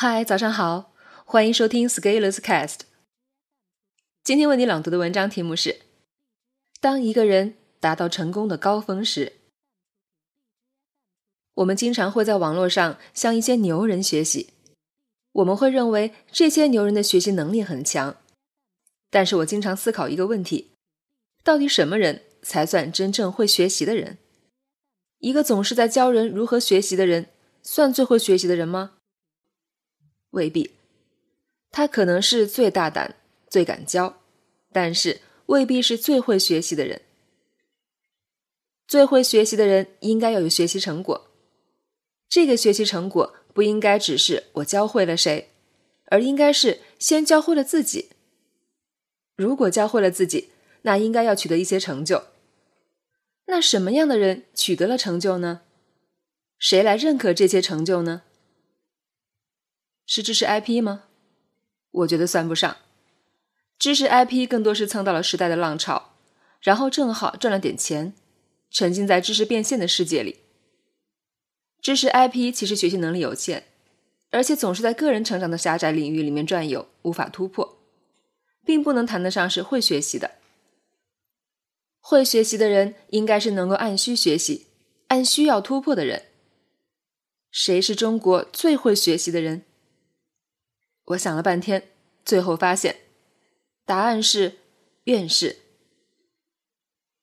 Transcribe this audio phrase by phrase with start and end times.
[0.00, 2.82] 嗨，早上好，欢迎收听 Scalers Cast。
[4.22, 5.80] 今天为你朗读的文章题目是：
[6.80, 9.32] 当一个人达到成功的高峰时。
[11.54, 14.50] 我们经常会在网络上向一些牛人学习，
[15.32, 18.18] 我们会认为这些牛人的学习能力很强。
[19.10, 20.70] 但是我经常思考一个问题：
[21.42, 24.18] 到底什么人才算真正会学习的人？
[25.18, 27.30] 一个总是在教人如何学习的人，
[27.64, 28.92] 算最会学习的人吗？
[30.38, 30.70] 未必，
[31.72, 33.16] 他可能是最大胆、
[33.50, 34.20] 最敢教，
[34.72, 37.02] 但是未必是最会学习的人。
[38.86, 41.28] 最会学习的人应该要有学习成果，
[42.28, 45.50] 这个学习成果不应该只是我教会了谁，
[46.06, 48.10] 而应该是先教会了自己。
[49.34, 50.50] 如果教会了自己，
[50.82, 52.28] 那应该要取得一些成就。
[53.46, 55.62] 那什么样的人取得了成就呢？
[56.60, 58.22] 谁来认可这些成就呢？
[60.10, 61.04] 是知识 IP 吗？
[61.90, 62.78] 我觉得算不上。
[63.78, 66.14] 知识 IP 更多是蹭到了时代的浪潮，
[66.62, 68.14] 然后正好赚了点钱，
[68.70, 70.38] 沉浸在知识变现的世界里。
[71.82, 73.64] 知识 IP 其实学习能力有限，
[74.30, 77.78] 而且总是在个人成长的狭窄领域里面转悠，无法突破，
[78.64, 80.36] 并不能谈得上是会学习的。
[82.00, 84.68] 会学习的人应该是能够按需学习、
[85.08, 86.22] 按需要突破的人。
[87.50, 89.64] 谁是中国最会学习的人？
[91.08, 91.90] 我想了半天，
[92.22, 92.96] 最后发现，
[93.86, 94.58] 答案是
[95.04, 95.56] 院士。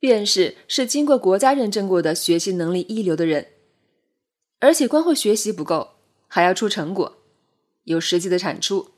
[0.00, 3.52] 院士是经过国家认证过的学习能力一流的人，
[4.58, 7.18] 而且光会学习不够，还要出成果，
[7.84, 8.90] 有实际的产出。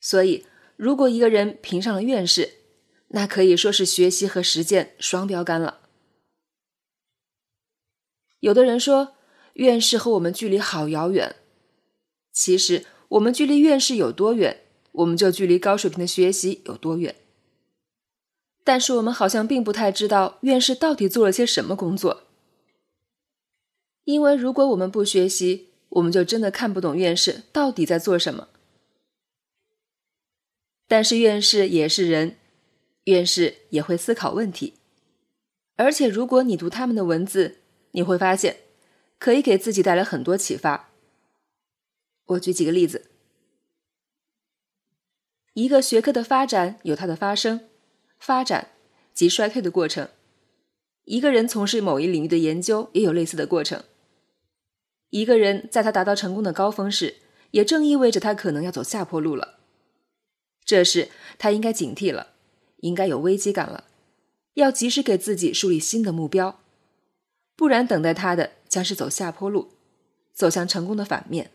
[0.00, 2.54] 所以，如果一个人评上了院士，
[3.08, 5.80] 那可以说是学习和实践双标杆了。
[8.38, 9.16] 有的人说，
[9.54, 11.34] 院士和我们距离好遥远，
[12.32, 12.86] 其实。
[13.08, 14.62] 我们距离院士有多远，
[14.92, 17.14] 我们就距离高水平的学习有多远。
[18.64, 22.24] 但是我们好像并不太知道院士到底做了些什么工作，
[24.04, 28.48] 因为如果我们不学习，我们就真的看不懂院士到底在做什么。
[30.88, 32.36] 但是院士也是人，
[33.04, 34.74] 院士也会思考问题，
[35.76, 37.58] 而且如果你读他们的文字，
[37.92, 38.56] 你会发现
[39.18, 40.90] 可以给自己带来很多启发。
[42.26, 43.10] 我举几个例子：
[45.54, 47.68] 一个学科的发展有它的发生、
[48.18, 48.72] 发展
[49.14, 50.08] 及衰退的过程；
[51.04, 53.84] 一个人从事某一领域的研究也有类似的过程。
[55.10, 57.18] 一个人在他达到成功的高峰时，
[57.52, 59.60] 也正意味着他可能要走下坡路了。
[60.64, 62.34] 这时，他应该警惕了，
[62.78, 63.84] 应该有危机感了，
[64.54, 66.60] 要及时给自己树立新的目标，
[67.54, 69.70] 不然等待他的将是走下坡路，
[70.32, 71.52] 走向成功的反面。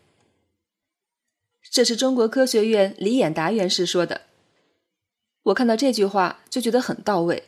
[1.72, 4.24] 这是中国科学院李演达院士说的。
[5.44, 7.46] 我看到这句话就觉得很到位。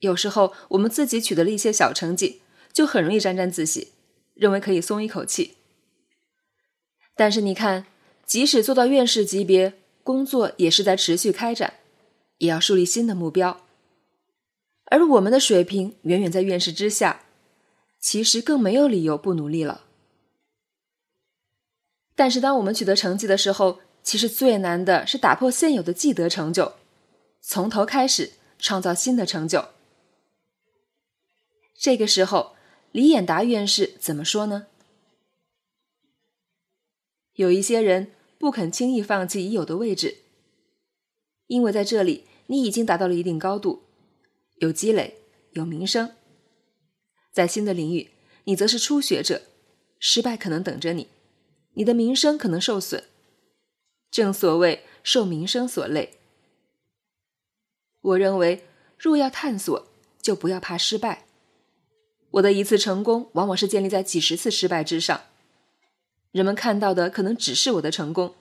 [0.00, 2.42] 有时候我们自己取得了一些小成绩，
[2.72, 3.92] 就很容易沾沾自喜，
[4.34, 5.54] 认为可以松一口气。
[7.14, 7.86] 但是你看，
[8.26, 11.74] 即使做到院士级别，工作也是在持续开展，
[12.38, 13.60] 也要树立新的目标。
[14.86, 17.22] 而我们的水平远远在院士之下，
[18.00, 19.83] 其实更没有理由不努力了。
[22.16, 26.74] 但是，当我们取得成绩的时候，其实最难的是打破现有的既得成就，
[27.40, 29.64] 从头开始创造新的成就。
[31.76, 32.54] 这个时候，
[32.92, 34.66] 李演达院士怎么说呢？
[37.34, 40.18] 有一些人不肯轻易放弃已有的位置，
[41.48, 43.82] 因为在这里你已经达到了一定高度，
[44.58, 45.18] 有积累，
[45.50, 46.14] 有名声。
[47.32, 48.10] 在新的领域，
[48.44, 49.42] 你则是初学者，
[49.98, 51.08] 失败可能等着你。
[51.74, 53.04] 你的名声可能受损，
[54.10, 56.18] 正所谓受名声所累。
[58.00, 58.64] 我认为，
[58.98, 59.86] 若要探索，
[60.20, 61.24] 就不要怕失败。
[62.32, 65.22] 我的一次成功，往往是建立在几十次失败之上。
[66.32, 68.34] 人们看到的可能只是我的成功，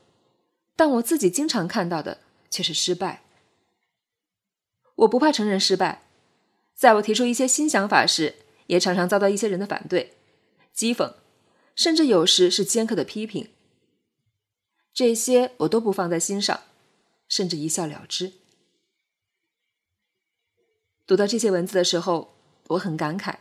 [0.76, 2.20] 但我自己经常看到的
[2.50, 3.24] 却是失败。
[4.96, 6.04] 我不怕承认失败，
[6.76, 8.36] 在我提出一些新想法时，
[8.68, 10.14] 也常常遭到一些人的反对、
[10.76, 11.14] 讥讽。
[11.76, 13.50] 甚至有时是尖刻的批评，
[14.94, 16.62] 这些我都不放在心上，
[17.28, 18.34] 甚至一笑了之。
[21.06, 22.36] 读到这些文字的时候，
[22.70, 23.38] 我很感慨。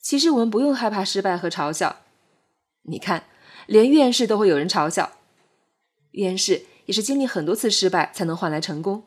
[0.00, 2.02] 其实我们不用害怕失败和嘲笑。
[2.82, 3.28] 你看，
[3.66, 5.18] 连院士都会有人嘲笑，
[6.10, 9.06] 院士也是经历很多次失败才能换来成功。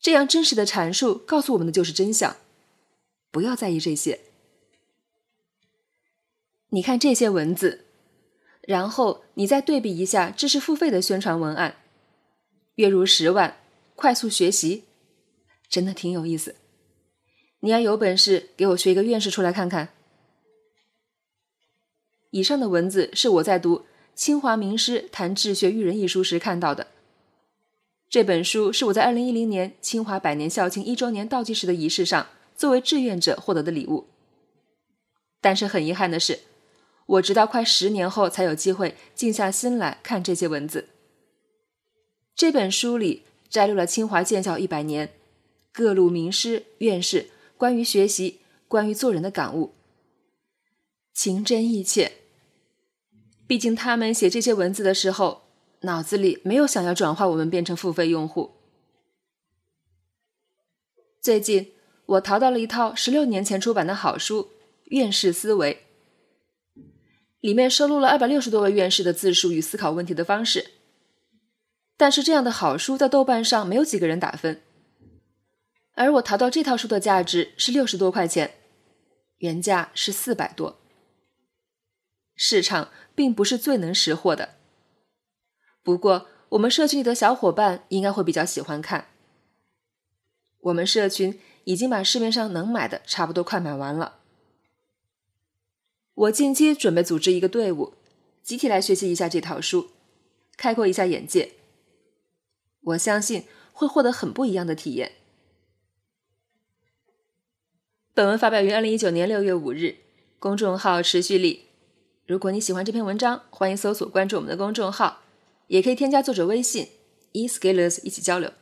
[0.00, 2.36] 这样真实的阐述告诉我们的就是真相，
[3.30, 4.31] 不要在意这些。
[6.74, 7.84] 你看这些文字，
[8.62, 11.76] 然后你再对比一下知识付费的宣传文案，
[12.76, 13.58] 月入十万，
[13.94, 14.84] 快速学习，
[15.68, 16.54] 真的挺有意思。
[17.60, 19.90] 你要有本事给我学一个院士出来看看。
[22.30, 23.80] 以上的文字是我在读
[24.14, 26.86] 《清华名师谈治学育人》一书时看到的。
[28.08, 34.08] 这本书是我在二零一零年清华百年校庆一周年倒计时的仪式上作为志愿者获得的礼物。
[35.42, 36.38] 但是很遗憾的是，
[37.06, 40.88] 我直到快十年后才有机会静下心来看这些文字。
[42.34, 45.12] 这本书里摘录了清华建校一百年
[45.72, 49.74] 各路名师院士关于学习、关于做人的感悟，
[51.12, 52.12] 情真意切。
[53.46, 55.42] 毕竟他们写这些文字的时候，
[55.80, 58.52] 脑子里没有想要转化我们变成付费用户。
[61.20, 61.72] 最近
[62.06, 64.44] 我淘到了一套十六年前出版的好书
[64.84, 65.74] 《院士思维》，
[67.42, 70.70] 里面收录了二百六十多位院士的自述与思考问题的方式。
[71.96, 74.62] 但是这样的好书在豆瓣上没有几个人打分，
[75.94, 78.54] 而我淘到这套书的价值是六十多块钱，
[79.38, 80.78] 原价是四百多。
[82.36, 84.50] 市场并不是最能识货的，
[85.82, 89.08] 不过我们社群里的小伙伴应该会比较喜欢看。
[90.60, 94.20] 我们社群已经把市面上能买的差不多快买完了。
[96.22, 97.94] 我近期准备组织一个队伍，
[98.44, 99.90] 集体来学习一下这套书，
[100.56, 101.52] 开阔一下眼界。
[102.82, 105.12] 我相信会获得很不一样的体验。
[108.14, 109.96] 本文发表于二零一九年六月五日，
[110.38, 111.64] 公众号持续力。
[112.26, 115.22] 如果你喜欢这篇文章，欢迎搜索关注我们的公众号，
[115.66, 116.88] 也可以添加作者微信
[117.32, 118.52] e scalers 一起交流。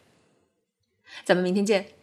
[1.27, 2.00] 咱们明天见。